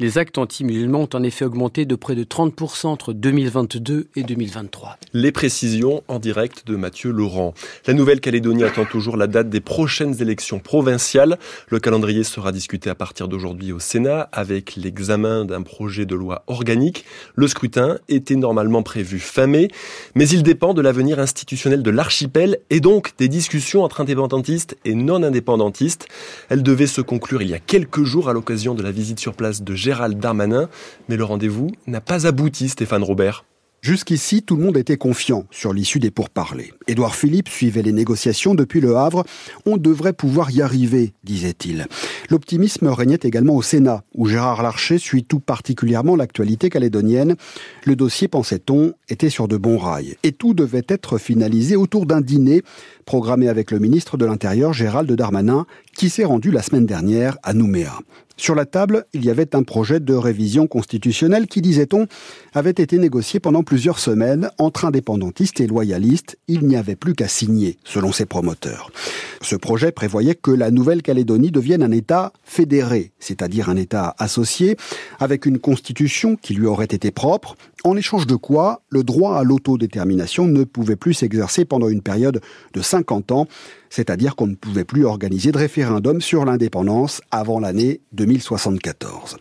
Les 0.00 0.16
actes 0.16 0.38
anti-musulmans 0.38 1.02
ont 1.02 1.08
en 1.12 1.22
effet 1.22 1.44
augmenté 1.44 1.84
de 1.84 1.94
près 1.94 2.14
de 2.14 2.24
30% 2.24 2.86
entre 2.86 3.12
2022 3.12 4.08
et 4.16 4.22
2023. 4.22 4.96
Les 5.12 5.32
précisions 5.32 6.02
en 6.08 6.18
direct 6.18 6.66
de 6.66 6.76
Mathieu 6.76 7.10
Laurent. 7.10 7.52
La 7.86 7.92
Nouvelle-Calédonie 7.92 8.64
attend 8.64 8.86
toujours 8.86 9.18
la 9.18 9.26
date 9.26 9.50
des 9.50 9.60
prochaines 9.60 10.22
élections 10.22 10.60
provinciales. 10.60 11.38
Le 11.68 11.78
calendrier 11.78 12.24
sera 12.24 12.52
discuté 12.52 12.88
à 12.88 12.94
partir 12.94 13.28
d'aujourd'hui 13.28 13.72
au 13.72 13.78
Sénat 13.78 14.30
avec 14.32 14.76
l'examen 14.76 15.44
d'un 15.44 15.60
projet 15.60 16.06
de 16.06 16.14
loi 16.14 16.44
organique. 16.46 17.04
Le 17.34 17.48
scrutin 17.48 17.98
était 18.08 18.36
normalement 18.36 18.82
prévu 18.82 19.18
fin 19.18 19.46
mai, 19.46 19.68
mais 20.14 20.26
il 20.26 20.42
dépend 20.42 20.72
de 20.72 20.80
l'avenir 20.80 21.18
institutionnel 21.18 21.82
de 21.82 21.90
l'archipel 21.90 22.60
et 22.70 22.80
donc 22.80 23.12
des 23.18 23.28
discussions 23.28 23.82
entre 23.82 24.00
indépendantistes 24.00 24.78
et 24.86 24.94
non 24.94 25.22
indépendantistes. 25.22 26.08
Elle 26.48 26.62
devait 26.62 26.86
se 26.86 27.00
conclure 27.00 27.42
il 27.42 27.48
y 27.48 27.54
a 27.54 27.58
quelques 27.58 28.04
jours 28.04 28.28
à 28.28 28.32
l'occasion 28.32 28.74
de 28.74 28.82
la 28.82 28.90
visite 28.90 29.20
sur 29.20 29.34
place 29.34 29.62
de 29.62 29.74
Gérald 29.74 30.18
Darmanin, 30.18 30.68
mais 31.08 31.16
le 31.16 31.24
rendez-vous 31.24 31.70
n'a 31.86 32.00
pas 32.00 32.26
abouti, 32.26 32.68
Stéphane 32.68 33.02
Robert. 33.02 33.44
Jusqu'ici, 33.84 34.42
tout 34.42 34.56
le 34.56 34.62
monde 34.62 34.78
était 34.78 34.96
confiant 34.96 35.44
sur 35.50 35.74
l'issue 35.74 35.98
des 35.98 36.10
pourparlers. 36.10 36.72
Édouard 36.88 37.14
Philippe 37.14 37.50
suivait 37.50 37.82
les 37.82 37.92
négociations 37.92 38.54
depuis 38.54 38.80
le 38.80 38.96
Havre. 38.96 39.24
On 39.66 39.76
devrait 39.76 40.14
pouvoir 40.14 40.50
y 40.50 40.62
arriver, 40.62 41.12
disait-il. 41.22 41.86
L'optimisme 42.30 42.86
régnait 42.86 43.18
également 43.22 43.54
au 43.54 43.60
Sénat, 43.60 44.02
où 44.14 44.26
Gérard 44.26 44.62
Larcher 44.62 44.96
suit 44.96 45.24
tout 45.24 45.38
particulièrement 45.38 46.16
l'actualité 46.16 46.70
calédonienne. 46.70 47.36
Le 47.84 47.94
dossier, 47.94 48.26
pensait-on, 48.26 48.94
était 49.10 49.28
sur 49.28 49.48
de 49.48 49.58
bons 49.58 49.76
rails. 49.76 50.16
Et 50.22 50.32
tout 50.32 50.54
devait 50.54 50.86
être 50.88 51.18
finalisé 51.18 51.76
autour 51.76 52.06
d'un 52.06 52.22
dîner 52.22 52.62
programmé 53.04 53.50
avec 53.50 53.70
le 53.70 53.80
ministre 53.80 54.16
de 54.16 54.24
l'Intérieur, 54.24 54.72
Gérald 54.72 55.12
Darmanin, 55.12 55.66
qui 55.94 56.08
s'est 56.08 56.24
rendu 56.24 56.50
la 56.50 56.62
semaine 56.62 56.86
dernière 56.86 57.36
à 57.42 57.52
Nouméa. 57.52 57.98
Sur 58.36 58.56
la 58.56 58.66
table, 58.66 59.06
il 59.14 59.24
y 59.24 59.30
avait 59.30 59.54
un 59.54 59.62
projet 59.62 60.00
de 60.00 60.12
révision 60.12 60.66
constitutionnelle 60.66 61.46
qui, 61.46 61.62
disait-on, 61.62 62.08
avait 62.52 62.70
été 62.70 62.98
négocié 62.98 63.38
pendant 63.38 63.62
plusieurs 63.62 64.00
semaines 64.00 64.50
entre 64.58 64.86
indépendantistes 64.86 65.60
et 65.60 65.68
loyalistes. 65.68 66.36
Il 66.48 66.66
n'y 66.66 66.76
avait 66.76 66.96
plus 66.96 67.14
qu'à 67.14 67.28
signer, 67.28 67.78
selon 67.84 68.10
ses 68.10 68.26
promoteurs. 68.26 68.90
Ce 69.40 69.54
projet 69.54 69.92
prévoyait 69.92 70.34
que 70.34 70.50
la 70.50 70.72
Nouvelle-Calédonie 70.72 71.52
devienne 71.52 71.82
un 71.82 71.92
État 71.92 72.32
fédéré, 72.42 73.12
c'est-à-dire 73.20 73.68
un 73.68 73.76
État 73.76 74.16
associé, 74.18 74.76
avec 75.20 75.46
une 75.46 75.60
constitution 75.60 76.34
qui 76.34 76.54
lui 76.54 76.66
aurait 76.66 76.86
été 76.86 77.12
propre, 77.12 77.54
en 77.84 77.96
échange 77.96 78.26
de 78.26 78.34
quoi 78.34 78.82
le 78.88 79.04
droit 79.04 79.36
à 79.36 79.44
l'autodétermination 79.44 80.46
ne 80.46 80.64
pouvait 80.64 80.96
plus 80.96 81.14
s'exercer 81.14 81.64
pendant 81.64 81.88
une 81.88 82.00
période 82.00 82.40
de 82.72 82.82
50 82.82 83.30
ans, 83.30 83.46
c'est-à-dire 83.94 84.34
qu'on 84.34 84.48
ne 84.48 84.56
pouvait 84.56 84.84
plus 84.84 85.04
organiser 85.04 85.52
de 85.52 85.58
référendum 85.58 86.20
sur 86.20 86.44
l'indépendance 86.44 87.20
avant 87.30 87.60
l'année 87.60 88.00
2074. 88.12 89.36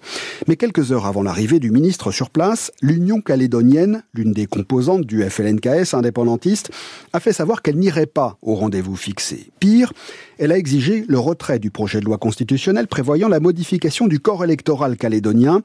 Mais 0.47 0.57
quelques 0.57 0.91
heures 0.91 1.07
avant 1.07 1.23
l'arrivée 1.23 1.59
du 1.59 1.71
ministre 1.71 2.11
sur 2.11 2.29
place, 2.29 2.71
l'Union 2.79 3.19
calédonienne, 3.19 4.03
l'une 4.13 4.31
des 4.31 4.45
composantes 4.45 5.07
du 5.07 5.27
FLNKS 5.27 5.95
indépendantiste, 5.95 6.69
a 7.13 7.19
fait 7.19 7.33
savoir 7.33 7.63
qu'elle 7.63 7.77
n'irait 7.77 8.05
pas 8.05 8.37
au 8.43 8.53
rendez-vous 8.53 8.95
fixé. 8.95 9.49
Pire, 9.59 9.91
elle 10.37 10.51
a 10.51 10.57
exigé 10.59 11.03
le 11.07 11.17
retrait 11.17 11.57
du 11.57 11.71
projet 11.71 11.99
de 11.99 12.05
loi 12.05 12.19
constitutionnelle 12.19 12.87
prévoyant 12.87 13.29
la 13.29 13.39
modification 13.39 14.05
du 14.05 14.19
corps 14.19 14.43
électoral 14.43 14.97
calédonien 14.97 15.63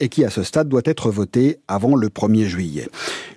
et 0.00 0.08
qui 0.08 0.24
à 0.24 0.30
ce 0.30 0.42
stade 0.42 0.68
doit 0.68 0.82
être 0.84 1.10
voté 1.10 1.58
avant 1.68 1.96
le 1.96 2.08
1er 2.08 2.46
juillet. 2.46 2.88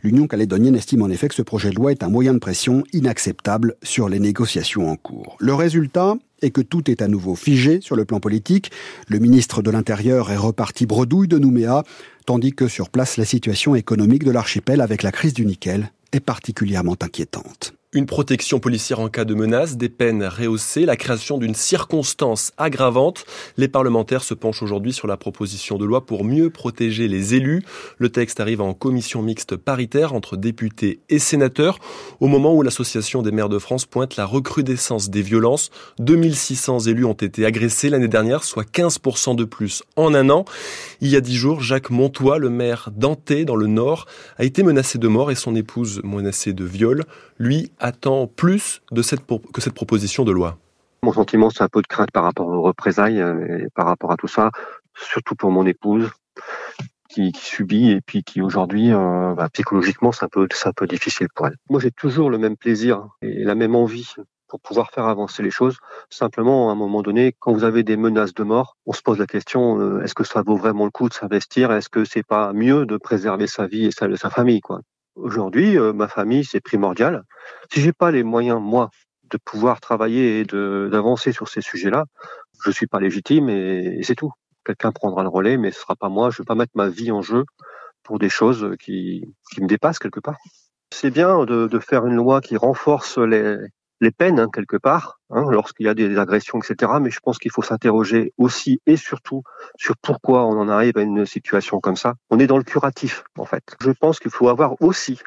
L'Union 0.03 0.27
calédonienne 0.27 0.75
estime 0.75 1.01
en 1.01 1.09
effet 1.09 1.27
que 1.27 1.35
ce 1.35 1.41
projet 1.41 1.69
de 1.69 1.75
loi 1.75 1.91
est 1.91 2.03
un 2.03 2.09
moyen 2.09 2.33
de 2.33 2.39
pression 2.39 2.83
inacceptable 2.93 3.75
sur 3.83 4.09
les 4.09 4.19
négociations 4.19 4.89
en 4.89 4.95
cours. 4.95 5.37
Le 5.39 5.53
résultat 5.53 6.15
est 6.41 6.51
que 6.51 6.61
tout 6.61 6.89
est 6.89 7.01
à 7.01 7.07
nouveau 7.07 7.35
figé 7.35 7.81
sur 7.81 7.95
le 7.95 8.05
plan 8.05 8.19
politique. 8.19 8.71
Le 9.07 9.19
ministre 9.19 9.61
de 9.61 9.71
l'Intérieur 9.71 10.31
est 10.31 10.37
reparti 10.37 10.85
bredouille 10.85 11.27
de 11.27 11.37
Nouméa, 11.37 11.83
tandis 12.25 12.53
que 12.53 12.67
sur 12.67 12.89
place 12.89 13.17
la 13.17 13.25
situation 13.25 13.75
économique 13.75 14.23
de 14.23 14.31
l'archipel 14.31 14.81
avec 14.81 15.03
la 15.03 15.11
crise 15.11 15.33
du 15.33 15.45
nickel 15.45 15.91
est 16.11 16.19
particulièrement 16.19 16.97
inquiétante. 17.01 17.73
Une 17.93 18.05
protection 18.05 18.61
policière 18.61 19.01
en 19.01 19.09
cas 19.09 19.25
de 19.25 19.33
menace, 19.33 19.75
des 19.75 19.89
peines 19.89 20.23
rehaussées, 20.23 20.85
la 20.85 20.95
création 20.95 21.37
d'une 21.37 21.53
circonstance 21.53 22.53
aggravante. 22.55 23.25
Les 23.57 23.67
parlementaires 23.67 24.23
se 24.23 24.33
penchent 24.33 24.63
aujourd'hui 24.63 24.93
sur 24.93 25.07
la 25.07 25.17
proposition 25.17 25.77
de 25.77 25.83
loi 25.83 26.05
pour 26.05 26.23
mieux 26.23 26.49
protéger 26.49 27.09
les 27.09 27.35
élus. 27.35 27.65
Le 27.97 28.07
texte 28.07 28.39
arrive 28.39 28.61
en 28.61 28.73
commission 28.73 29.21
mixte 29.21 29.57
paritaire 29.57 30.13
entre 30.13 30.37
députés 30.37 31.01
et 31.09 31.19
sénateurs 31.19 31.79
au 32.21 32.27
moment 32.27 32.55
où 32.55 32.61
l'association 32.61 33.23
des 33.23 33.33
maires 33.33 33.49
de 33.49 33.59
France 33.59 33.85
pointe 33.85 34.15
la 34.15 34.25
recrudescence 34.25 35.09
des 35.09 35.21
violences. 35.21 35.69
2600 35.99 36.87
élus 36.87 37.03
ont 37.03 37.11
été 37.11 37.45
agressés 37.45 37.89
l'année 37.89 38.07
dernière, 38.07 38.45
soit 38.45 38.63
15% 38.63 39.35
de 39.35 39.43
plus 39.43 39.83
en 39.97 40.13
un 40.13 40.29
an. 40.29 40.45
Il 41.01 41.09
y 41.09 41.17
a 41.17 41.21
dix 41.21 41.35
jours, 41.35 41.59
Jacques 41.59 41.89
Montois, 41.89 42.39
le 42.39 42.49
maire 42.49 42.87
d'Anté 42.95 43.43
dans 43.43 43.57
le 43.57 43.67
Nord, 43.67 44.05
a 44.37 44.45
été 44.45 44.63
menacé 44.63 44.97
de 44.97 45.09
mort 45.09 45.29
et 45.29 45.35
son 45.35 45.55
épouse 45.55 45.99
menacée 46.05 46.53
de 46.53 46.63
viol. 46.63 47.03
Lui 47.37 47.71
attend 47.81 48.27
plus 48.27 48.81
de 48.91 49.01
cette, 49.01 49.25
que 49.25 49.61
cette 49.61 49.73
proposition 49.73 50.23
de 50.23 50.31
loi? 50.31 50.57
Mon 51.03 51.13
sentiment, 51.13 51.49
c'est 51.49 51.63
un 51.63 51.67
peu 51.67 51.81
de 51.81 51.87
crainte 51.87 52.11
par 52.11 52.23
rapport 52.23 52.47
aux 52.47 52.61
représailles 52.61 53.19
euh, 53.19 53.65
et 53.65 53.67
par 53.73 53.87
rapport 53.87 54.11
à 54.11 54.17
tout 54.17 54.27
ça, 54.27 54.51
surtout 54.95 55.35
pour 55.35 55.51
mon 55.51 55.65
épouse 55.65 56.09
qui, 57.09 57.31
subit 57.35 57.91
et 57.91 58.01
puis 58.01 58.23
qui 58.23 58.41
aujourd'hui, 58.41 58.93
euh, 58.93 59.33
bah, 59.33 59.49
psychologiquement, 59.51 60.11
c'est 60.11 60.25
un 60.25 60.29
peu, 60.29 60.47
un 60.65 60.73
peu 60.73 60.87
difficile 60.87 61.27
pour 61.35 61.47
elle. 61.47 61.57
Moi, 61.69 61.79
j'ai 61.81 61.91
toujours 61.91 62.29
le 62.29 62.37
même 62.37 62.55
plaisir 62.55 63.07
et 63.21 63.43
la 63.43 63.55
même 63.55 63.75
envie 63.75 64.13
pour 64.47 64.59
pouvoir 64.59 64.91
faire 64.91 65.05
avancer 65.05 65.41
les 65.41 65.49
choses. 65.49 65.77
Simplement, 66.09 66.69
à 66.69 66.73
un 66.73 66.75
moment 66.75 67.01
donné, 67.01 67.33
quand 67.39 67.53
vous 67.53 67.63
avez 67.63 67.83
des 67.83 67.97
menaces 67.97 68.33
de 68.33 68.43
mort, 68.43 68.77
on 68.85 68.93
se 68.93 69.01
pose 69.01 69.17
la 69.17 69.25
question 69.25 69.79
euh, 69.79 70.03
est-ce 70.03 70.13
que 70.13 70.23
ça 70.23 70.41
vaut 70.41 70.57
vraiment 70.57 70.85
le 70.85 70.91
coup 70.91 71.09
de 71.09 71.13
s'investir? 71.13 71.71
Est-ce 71.71 71.89
que 71.89 72.05
c'est 72.05 72.25
pas 72.25 72.53
mieux 72.53 72.85
de 72.85 72.97
préserver 72.97 73.47
sa 73.47 73.65
vie 73.65 73.85
et 73.85 73.91
celle 73.91 74.11
de 74.11 74.17
sa 74.17 74.29
famille, 74.29 74.61
Aujourd'hui, 75.21 75.77
euh, 75.77 75.93
ma 75.93 76.07
famille, 76.07 76.43
c'est 76.43 76.61
primordial. 76.61 77.23
Si 77.71 77.79
j'ai 77.79 77.93
pas 77.93 78.09
les 78.09 78.23
moyens, 78.23 78.59
moi, 78.59 78.89
de 79.29 79.37
pouvoir 79.37 79.79
travailler 79.79 80.39
et 80.39 80.45
d'avancer 80.45 81.31
sur 81.31 81.47
ces 81.47 81.61
sujets-là, 81.61 82.05
je 82.65 82.71
suis 82.71 82.87
pas 82.87 82.99
légitime 82.99 83.47
et, 83.49 84.01
c'est 84.03 84.15
tout. 84.15 84.31
Quelqu'un 84.65 84.91
prendra 84.91 85.21
le 85.23 85.29
relais, 85.29 85.57
mais 85.57 85.71
ce 85.71 85.81
sera 85.81 85.95
pas 85.95 86.09
moi. 86.09 86.31
Je 86.31 86.41
vais 86.41 86.45
pas 86.45 86.55
mettre 86.55 86.73
ma 86.75 86.89
vie 86.89 87.11
en 87.11 87.21
jeu 87.21 87.45
pour 88.03 88.17
des 88.17 88.29
choses 88.29 88.75
qui, 88.79 89.23
qui 89.53 89.61
me 89.61 89.67
dépassent 89.67 89.99
quelque 89.99 90.19
part. 90.19 90.37
C'est 90.91 91.11
bien 91.11 91.45
de, 91.45 91.67
de, 91.67 91.79
faire 91.79 92.05
une 92.07 92.15
loi 92.15 92.41
qui 92.41 92.57
renforce 92.57 93.17
les, 93.17 93.57
les 94.01 94.11
peines 94.11 94.39
hein, 94.39 94.49
quelque 94.51 94.77
part 94.77 95.19
hein, 95.29 95.45
lorsqu'il 95.49 95.85
y 95.85 95.89
a 95.89 95.93
des 95.93 96.17
agressions, 96.17 96.59
etc. 96.59 96.93
Mais 96.99 97.11
je 97.11 97.19
pense 97.19 97.37
qu'il 97.37 97.51
faut 97.51 97.61
s'interroger 97.61 98.33
aussi 98.37 98.81
et 98.87 98.97
surtout 98.97 99.43
sur 99.77 99.95
pourquoi 100.01 100.45
on 100.45 100.59
en 100.59 100.67
arrive 100.67 100.97
à 100.97 101.01
une 101.01 101.25
situation 101.25 101.79
comme 101.79 101.95
ça. 101.95 102.15
On 102.29 102.39
est 102.39 102.47
dans 102.47 102.57
le 102.57 102.63
curatif 102.63 103.23
en 103.37 103.45
fait. 103.45 103.63
Je 103.79 103.91
pense 103.91 104.19
qu'il 104.19 104.31
faut 104.31 104.49
avoir 104.49 104.75
aussi 104.81 105.19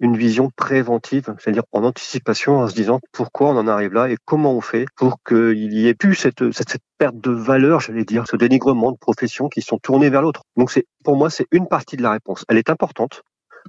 une 0.00 0.16
vision 0.16 0.50
préventive, 0.54 1.34
c'est-à-dire 1.38 1.62
en 1.72 1.84
anticipation, 1.84 2.58
en 2.58 2.68
se 2.68 2.74
disant 2.74 3.00
pourquoi 3.12 3.48
on 3.48 3.56
en 3.56 3.66
arrive 3.66 3.94
là 3.94 4.10
et 4.10 4.16
comment 4.26 4.52
on 4.52 4.60
fait 4.60 4.84
pour 4.96 5.22
qu'il 5.26 5.72
y 5.72 5.88
ait 5.88 5.94
plus 5.94 6.14
cette, 6.14 6.52
cette, 6.52 6.68
cette 6.68 6.82
perte 6.98 7.16
de 7.16 7.30
valeur, 7.30 7.80
j'allais 7.80 8.04
dire, 8.04 8.26
ce 8.28 8.36
dénigrement 8.36 8.92
de 8.92 8.98
professions 8.98 9.48
qui 9.48 9.62
sont 9.62 9.78
tournées 9.78 10.10
vers 10.10 10.20
l'autre. 10.20 10.42
Donc 10.56 10.70
c'est, 10.70 10.86
pour 11.02 11.16
moi, 11.16 11.30
c'est 11.30 11.46
une 11.50 11.66
partie 11.66 11.96
de 11.96 12.02
la 12.02 12.10
réponse. 12.10 12.44
Elle 12.48 12.58
est 12.58 12.68
importante, 12.68 13.22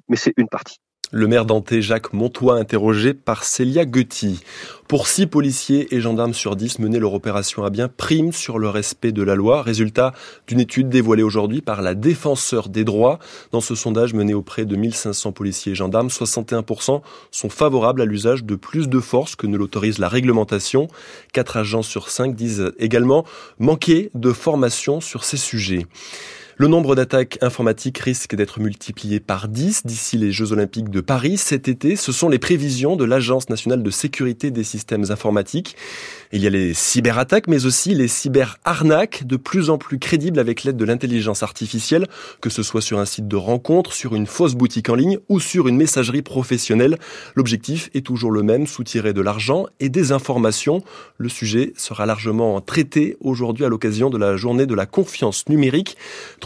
mais 0.09 0.17
c'est 0.17 0.33
une 0.35 0.49
partie. 0.49 0.79
Le 1.13 1.25
maire 1.25 1.45
d'Anté, 1.45 1.81
Jacques 1.81 2.11
Montois, 2.11 2.59
interrogé 2.59 3.13
par 3.13 3.45
Célia 3.45 3.85
Gutti. 3.85 4.41
Pour 4.89 5.07
six 5.07 5.25
policiers 5.25 5.95
et 5.95 6.01
gendarmes 6.01 6.33
sur 6.33 6.57
dix 6.57 6.79
mener 6.79 6.99
leur 6.99 7.13
opération 7.13 7.63
à 7.63 7.69
bien 7.69 7.87
prime 7.87 8.33
sur 8.33 8.59
le 8.59 8.67
respect 8.67 9.13
de 9.13 9.23
la 9.23 9.35
loi. 9.35 9.61
Résultat 9.61 10.11
d'une 10.47 10.59
étude 10.59 10.89
dévoilée 10.89 11.23
aujourd'hui 11.23 11.61
par 11.61 11.81
la 11.81 11.95
défenseur 11.95 12.67
des 12.67 12.83
droits. 12.83 13.19
Dans 13.53 13.61
ce 13.61 13.73
sondage 13.73 14.13
mené 14.13 14.33
auprès 14.33 14.65
de 14.65 14.75
1500 14.75 15.31
policiers 15.31 15.71
et 15.71 15.75
gendarmes, 15.75 16.09
61% 16.09 17.01
sont 17.31 17.49
favorables 17.49 18.01
à 18.01 18.05
l'usage 18.05 18.43
de 18.43 18.55
plus 18.55 18.89
de 18.89 18.99
force 18.99 19.37
que 19.37 19.47
ne 19.47 19.55
l'autorise 19.55 19.99
la 19.99 20.09
réglementation. 20.09 20.89
Quatre 21.31 21.55
agents 21.55 21.83
sur 21.83 22.09
cinq 22.09 22.35
disent 22.35 22.73
également 22.79 23.23
manquer 23.59 24.11
de 24.13 24.33
formation 24.33 24.99
sur 24.99 25.23
ces 25.23 25.37
sujets. 25.37 25.85
Le 26.59 26.67
nombre 26.67 26.95
d'attaques 26.95 27.37
informatiques 27.41 27.99
risque 27.99 28.33
d'être 28.33 28.59
multiplié 28.59 29.19
par 29.19 29.47
10 29.47 29.85
d'ici 29.85 30.17
les 30.17 30.31
Jeux 30.31 30.53
Olympiques 30.53 30.89
de 30.89 31.01
Paris 31.01 31.37
cet 31.37 31.67
été. 31.67 31.95
Ce 31.95 32.11
sont 32.11 32.29
les 32.29 32.39
prévisions 32.39 32.95
de 32.95 33.05
l'Agence 33.05 33.49
nationale 33.49 33.83
de 33.83 33.91
sécurité 33.91 34.49
des 34.49 34.63
systèmes 34.63 35.05
informatiques. 35.11 35.75
Il 36.31 36.41
y 36.41 36.47
a 36.47 36.49
les 36.49 36.73
cyberattaques, 36.73 37.47
mais 37.47 37.67
aussi 37.67 37.93
les 37.93 38.07
cyberarnaques, 38.07 39.27
de 39.27 39.37
plus 39.37 39.69
en 39.69 39.77
plus 39.77 39.99
crédibles 39.99 40.39
avec 40.39 40.63
l'aide 40.63 40.77
de 40.77 40.83
l'intelligence 40.83 41.43
artificielle, 41.43 42.07
que 42.41 42.49
ce 42.49 42.63
soit 42.63 42.81
sur 42.81 42.97
un 42.97 43.05
site 43.05 43.27
de 43.27 43.35
rencontre, 43.35 43.93
sur 43.93 44.15
une 44.15 44.25
fausse 44.25 44.55
boutique 44.55 44.89
en 44.89 44.95
ligne 44.95 45.19
ou 45.29 45.39
sur 45.39 45.67
une 45.67 45.77
messagerie 45.77 46.23
professionnelle. 46.23 46.97
L'objectif 47.35 47.91
est 47.93 48.03
toujours 48.03 48.31
le 48.31 48.41
même, 48.41 48.65
soutirer 48.65 49.13
de 49.13 49.21
l'argent 49.21 49.67
et 49.79 49.89
des 49.89 50.11
informations. 50.11 50.81
Le 51.19 51.29
sujet 51.29 51.73
sera 51.77 52.07
largement 52.07 52.61
traité 52.61 53.15
aujourd'hui 53.21 53.63
à 53.63 53.69
l'occasion 53.69 54.09
de 54.09 54.17
la 54.17 54.37
journée 54.37 54.65
de 54.65 54.73
la 54.73 54.87
confiance 54.87 55.47
numérique. 55.49 55.97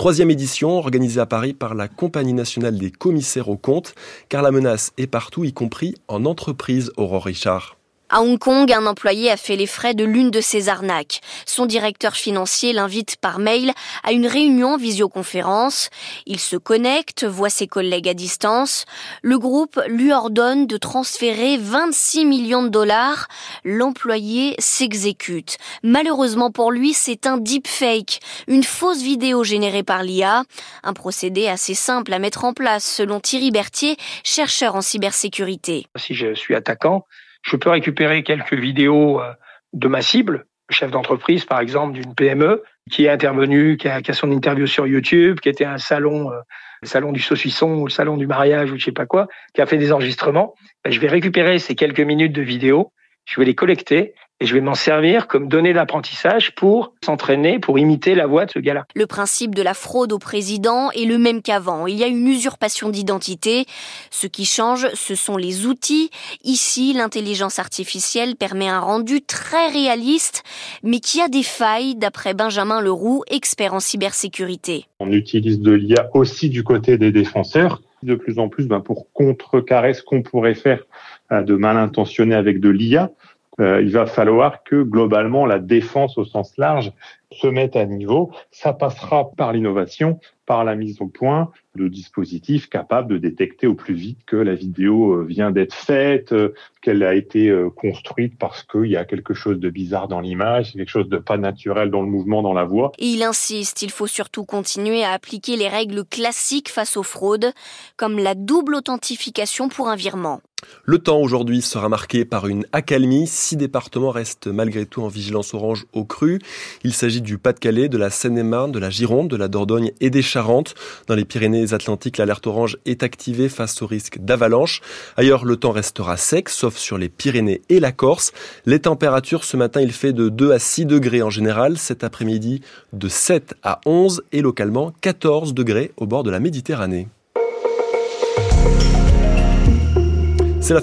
Troisième 0.01 0.31
édition 0.31 0.79
organisée 0.79 1.21
à 1.21 1.27
Paris 1.27 1.53
par 1.53 1.75
la 1.75 1.87
Compagnie 1.87 2.33
nationale 2.33 2.75
des 2.75 2.89
commissaires 2.89 3.49
aux 3.49 3.55
comptes, 3.55 3.93
car 4.29 4.41
la 4.41 4.49
menace 4.49 4.93
est 4.97 5.05
partout, 5.05 5.43
y 5.43 5.53
compris 5.53 5.93
en 6.07 6.25
entreprise, 6.25 6.91
Aurore 6.97 7.25
Richard. 7.25 7.77
À 8.13 8.21
Hong 8.21 8.37
Kong, 8.37 8.69
un 8.73 8.87
employé 8.87 9.31
a 9.31 9.37
fait 9.37 9.55
les 9.55 9.65
frais 9.65 9.93
de 9.93 10.03
l'une 10.03 10.31
de 10.31 10.41
ces 10.41 10.67
arnaques. 10.67 11.21
Son 11.45 11.65
directeur 11.65 12.17
financier 12.17 12.73
l'invite 12.73 13.15
par 13.15 13.39
mail 13.39 13.71
à 14.03 14.11
une 14.11 14.27
réunion 14.27 14.75
visioconférence. 14.75 15.89
Il 16.25 16.37
se 16.37 16.57
connecte, 16.57 17.23
voit 17.23 17.49
ses 17.49 17.67
collègues 17.67 18.09
à 18.09 18.13
distance. 18.13 18.83
Le 19.21 19.39
groupe 19.39 19.79
lui 19.87 20.11
ordonne 20.11 20.67
de 20.67 20.75
transférer 20.75 21.55
26 21.55 22.25
millions 22.25 22.63
de 22.63 22.67
dollars. 22.67 23.29
L'employé 23.63 24.55
s'exécute. 24.59 25.57
Malheureusement 25.81 26.51
pour 26.51 26.73
lui, 26.73 26.91
c'est 26.91 27.27
un 27.27 27.37
deepfake, 27.37 28.19
une 28.49 28.63
fausse 28.63 29.01
vidéo 29.01 29.45
générée 29.45 29.83
par 29.83 30.03
l'IA. 30.03 30.43
Un 30.83 30.93
procédé 30.93 31.47
assez 31.47 31.75
simple 31.75 32.11
à 32.11 32.19
mettre 32.19 32.43
en 32.43 32.51
place, 32.51 32.83
selon 32.83 33.21
Thierry 33.21 33.51
Berthier, 33.51 33.95
chercheur 34.25 34.75
en 34.75 34.81
cybersécurité. 34.81 35.87
Si 35.95 36.13
je 36.13 36.35
suis 36.35 36.55
attaquant, 36.55 37.05
je 37.41 37.55
peux 37.55 37.69
récupérer 37.69 38.23
quelques 38.23 38.53
vidéos 38.53 39.21
euh, 39.21 39.33
de 39.73 39.87
ma 39.87 40.01
cible, 40.01 40.45
le 40.69 40.75
chef 40.75 40.91
d'entreprise 40.91 41.45
par 41.45 41.59
exemple 41.59 41.93
d'une 41.93 42.15
PME, 42.15 42.63
qui 42.89 43.05
est 43.05 43.09
intervenu, 43.09 43.77
qui 43.77 43.87
a, 43.87 44.01
son 44.13 44.31
interview 44.31 44.65
sur 44.67 44.87
YouTube, 44.87 45.39
qui 45.39 45.49
était 45.49 45.65
un 45.65 45.77
salon, 45.77 46.31
euh, 46.31 46.39
le 46.81 46.87
salon 46.87 47.11
du 47.11 47.19
saucisson 47.19 47.75
ou 47.75 47.85
le 47.85 47.91
salon 47.91 48.17
du 48.17 48.27
mariage 48.27 48.71
ou 48.71 48.77
je 48.77 48.85
sais 48.85 48.91
pas 48.91 49.05
quoi, 49.05 49.27
qui 49.53 49.61
a 49.61 49.65
fait 49.65 49.77
des 49.77 49.91
enregistrements. 49.91 50.55
Ben, 50.83 50.91
je 50.91 50.99
vais 50.99 51.07
récupérer 51.07 51.59
ces 51.59 51.75
quelques 51.75 51.99
minutes 52.01 52.33
de 52.33 52.41
vidéos, 52.41 52.91
je 53.25 53.39
vais 53.39 53.45
les 53.45 53.55
collecter 53.55 54.13
et 54.41 54.47
je 54.47 54.55
vais 54.55 54.61
m'en 54.61 54.73
servir 54.73 55.27
comme 55.27 55.47
données 55.47 55.71
d'apprentissage 55.71 56.53
pour 56.55 56.93
s'entraîner, 57.05 57.59
pour 57.59 57.77
imiter 57.77 58.15
la 58.15 58.25
voix 58.25 58.47
de 58.47 58.51
ce 58.51 58.59
gars-là. 58.59 58.85
Le 58.95 59.05
principe 59.05 59.53
de 59.53 59.61
la 59.61 59.75
fraude 59.75 60.11
au 60.11 60.17
président 60.17 60.89
est 60.91 61.05
le 61.05 61.19
même 61.19 61.43
qu'avant. 61.43 61.85
Il 61.85 61.95
y 61.95 62.03
a 62.03 62.07
une 62.07 62.27
usurpation 62.27 62.89
d'identité. 62.89 63.65
Ce 64.09 64.25
qui 64.25 64.45
change, 64.45 64.87
ce 64.95 65.13
sont 65.13 65.37
les 65.37 65.67
outils. 65.67 66.09
Ici, 66.43 66.93
l'intelligence 66.93 67.59
artificielle 67.59 68.35
permet 68.35 68.67
un 68.67 68.79
rendu 68.79 69.21
très 69.21 69.67
réaliste, 69.67 70.43
mais 70.81 70.99
qui 70.99 71.21
a 71.21 71.27
des 71.27 71.43
failles, 71.43 71.95
d'après 71.95 72.33
Benjamin 72.33 72.81
Leroux, 72.81 73.23
expert 73.29 73.75
en 73.75 73.79
cybersécurité. 73.79 74.85
On 74.99 75.11
utilise 75.11 75.59
de 75.59 75.71
l'IA 75.71 76.09
aussi 76.15 76.49
du 76.49 76.63
côté 76.63 76.97
des 76.97 77.11
défenseurs 77.11 77.79
de 78.03 78.15
plus 78.15 78.39
en 78.39 78.49
plus 78.49 78.67
ben, 78.67 78.79
pour 78.79 79.11
contrecarrer 79.13 79.93
ce 79.93 80.01
qu'on 80.01 80.23
pourrait 80.23 80.55
faire 80.55 80.83
euh, 81.31 81.41
de 81.41 81.55
mal 81.55 81.77
intentionné 81.77 82.35
avec 82.35 82.59
de 82.59 82.69
l'IA. 82.69 83.11
Euh, 83.59 83.81
il 83.81 83.91
va 83.91 84.05
falloir 84.05 84.63
que 84.63 84.81
globalement 84.81 85.45
la 85.45 85.59
défense 85.59 86.17
au 86.17 86.23
sens 86.23 86.55
large 86.57 86.93
se 87.31 87.47
mette 87.47 87.75
à 87.75 87.85
niveau. 87.85 88.31
Ça 88.51 88.73
passera 88.73 89.31
par 89.37 89.53
l'innovation, 89.53 90.19
par 90.45 90.63
la 90.63 90.75
mise 90.75 91.01
au 91.01 91.07
point 91.07 91.51
de 91.75 91.87
dispositifs 91.87 92.67
capables 92.67 93.13
de 93.13 93.17
détecter 93.17 93.67
au 93.67 93.75
plus 93.75 93.93
vite 93.93 94.19
que 94.25 94.35
la 94.35 94.55
vidéo 94.55 95.13
euh, 95.13 95.23
vient 95.23 95.51
d'être 95.51 95.73
faite, 95.73 96.33
euh, 96.33 96.53
qu'elle 96.81 97.03
a 97.03 97.13
été 97.15 97.53
construite 97.75 98.37
parce 98.37 98.63
qu'il 98.63 98.87
y 98.87 98.97
a 98.97 99.05
quelque 99.05 99.33
chose 99.33 99.59
de 99.59 99.69
bizarre 99.69 100.07
dans 100.07 100.19
l'image, 100.19 100.73
quelque 100.73 100.89
chose 100.89 101.09
de 101.09 101.17
pas 101.17 101.37
naturel 101.37 101.91
dans 101.91 102.01
le 102.01 102.07
mouvement, 102.07 102.41
dans 102.41 102.53
la 102.53 102.65
voix. 102.65 102.91
Et 102.97 103.05
il 103.05 103.23
insiste, 103.23 103.81
il 103.83 103.91
faut 103.91 104.07
surtout 104.07 104.45
continuer 104.45 105.03
à 105.03 105.11
appliquer 105.11 105.57
les 105.57 105.67
règles 105.67 106.03
classiques 106.03 106.69
face 106.69 106.97
aux 106.97 107.03
fraudes, 107.03 107.51
comme 107.97 108.17
la 108.17 108.33
double 108.35 108.75
authentification 108.75 109.69
pour 109.69 109.89
un 109.89 109.95
virement. 109.95 110.41
Le 110.83 110.99
temps 110.99 111.19
aujourd'hui 111.19 111.61
sera 111.61 111.89
marqué 111.89 112.25
par 112.25 112.47
une 112.47 112.65
accalmie. 112.71 113.27
Six 113.27 113.57
départements 113.57 114.11
restent 114.11 114.47
malgré 114.47 114.85
tout 114.85 115.01
en 115.01 115.07
vigilance 115.07 115.53
orange 115.53 115.85
au 115.93 116.05
cru. 116.05 116.39
Il 116.83 116.93
du 117.21 117.37
Pas-de-Calais, 117.37 117.89
de 117.89 117.97
la 117.97 118.09
Seine-et-Marne, 118.09 118.71
de 118.71 118.79
la 118.79 118.89
Gironde, 118.89 119.29
de 119.29 119.35
la 119.35 119.47
Dordogne 119.47 119.91
et 120.01 120.09
des 120.09 120.21
Charentes. 120.21 120.75
Dans 121.07 121.15
les 121.15 121.25
Pyrénées-Atlantiques, 121.25 122.17
l'alerte 122.17 122.47
orange 122.47 122.77
est 122.85 123.03
activée 123.03 123.49
face 123.49 123.81
au 123.81 123.87
risque 123.87 124.19
d'avalanche. 124.19 124.81
Ailleurs, 125.17 125.45
le 125.45 125.55
temps 125.55 125.71
restera 125.71 126.17
sec, 126.17 126.49
sauf 126.49 126.77
sur 126.77 126.97
les 126.97 127.09
Pyrénées 127.09 127.61
et 127.69 127.79
la 127.79 127.91
Corse. 127.91 128.33
Les 128.65 128.79
températures, 128.79 129.43
ce 129.43 129.57
matin, 129.57 129.81
il 129.81 129.91
fait 129.91 130.13
de 130.13 130.29
2 130.29 130.51
à 130.51 130.59
6 130.59 130.85
degrés 130.85 131.21
en 131.21 131.29
général. 131.29 131.77
Cet 131.77 132.03
après-midi, 132.03 132.61
de 132.93 133.07
7 133.07 133.55
à 133.63 133.81
11 133.85 134.23
et 134.31 134.41
localement 134.41 134.93
14 135.01 135.53
degrés 135.53 135.91
au 135.97 136.07
bord 136.07 136.23
de 136.23 136.31
la 136.31 136.39
Méditerranée. 136.39 137.07